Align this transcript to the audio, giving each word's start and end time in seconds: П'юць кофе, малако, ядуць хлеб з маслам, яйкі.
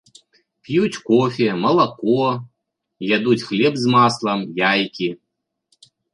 П'юць 0.67 1.01
кофе, 1.09 1.49
малако, 1.65 2.15
ядуць 3.17 3.39
хлеб 3.51 3.73
з 3.83 3.93
маслам, 3.95 4.39
яйкі. 4.73 5.09